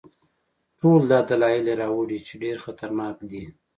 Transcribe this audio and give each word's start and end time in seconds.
ټول 0.79 1.01
دا 1.11 1.19
دلایل 1.29 1.65
یې 1.69 1.75
راوړي 1.83 2.19
چې 2.27 2.33
ډېر 2.43 2.57
خطرناک 2.65 3.15
دی. 3.31 3.43